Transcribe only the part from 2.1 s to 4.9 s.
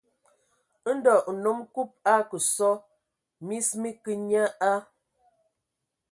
a kǝ sɔ, mis mǝ kǝǝ nye a.